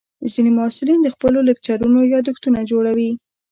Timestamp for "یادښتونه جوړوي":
2.13-3.11